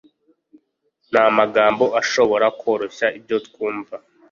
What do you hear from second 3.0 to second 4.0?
ibyo twumva